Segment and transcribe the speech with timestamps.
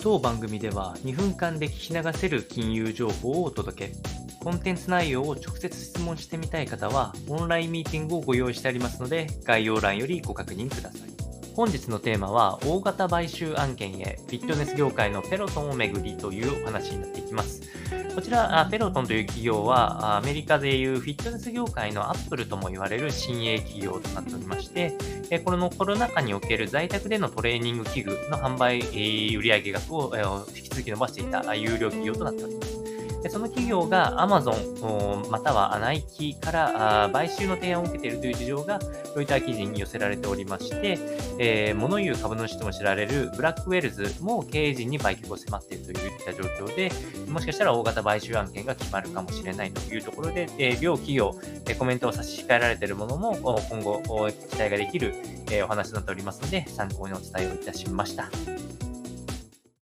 [0.00, 3.94] 当番組では2分間で聞き流せる金融情報をお届け。
[4.40, 11.17] コンテンツ内容を直接質問してみたい方は、オンラインミーティングをご用意してありますので、概要欄よりご確認ください。
[11.58, 17.62] 本日のテーマは、大型買収案件へ、フィットネス業界のペロトンをめぐりというお話になっていきます。
[18.14, 24.96] こちら、ペロトンという企業は、アメリカでいうフィットネス業界のアップルとも言われる新鋭企業となっておりまして、
[25.44, 30.14] このコロナ禍における在宅でのトレーニング器具の販売売上額を
[30.50, 32.87] 引き続き伸ばしていた有料企業となっております。
[33.22, 38.78] でその企業が Amazon またはナイキから買収の提案を受けているという事情が
[39.14, 40.98] ロイター記事に寄せられておりまして、
[41.38, 46.90] えー、物言う株主とも知られるブラックウェルズも経営陣に売却を迫っているといった状況で、
[47.28, 51.34] もしかしたら大型買収案件が決まるかもしれないというところで、えー、両企業、
[51.68, 54.02] えコメントを差し控えられているものも今後
[54.50, 55.14] 期待ができる、
[55.50, 58.30] えお話となっておりますので、参考にお伝えをいたしました。